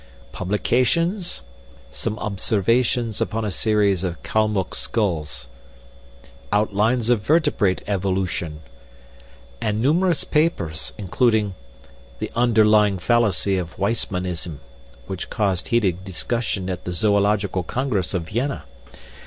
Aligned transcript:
'Publications: 0.31 1.41
"Some 1.91 2.17
Observations 2.17 3.21
Upon 3.21 3.45
a 3.45 3.51
Series 3.51 4.03
of 4.03 4.23
Kalmuck 4.23 4.73
Skulls"; 4.73 5.47
"Outlines 6.51 7.11
of 7.11 7.21
Vertebrate 7.21 7.83
Evolution"; 7.85 8.61
and 9.61 9.79
numerous 9.79 10.23
papers, 10.23 10.91
including 10.97 11.53
"The 12.17 12.31
underlying 12.35 12.97
fallacy 12.97 13.59
of 13.59 13.77
Weissmannism," 13.77 14.59
which 15.05 15.29
caused 15.29 15.67
heated 15.67 16.03
discussion 16.03 16.67
at 16.67 16.83
the 16.85 16.93
Zoological 16.93 17.61
Congress 17.61 18.15
of 18.15 18.23
Vienna. 18.23 18.63